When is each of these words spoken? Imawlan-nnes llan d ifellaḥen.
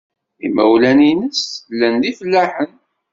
Imawlan-nnes 0.45 1.41
llan 1.75 1.95
d 2.01 2.03
ifellaḥen. 2.11 2.71